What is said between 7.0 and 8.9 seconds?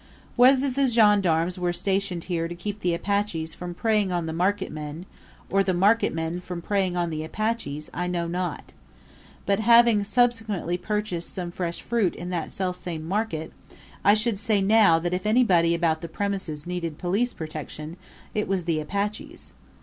the Apaches I know not;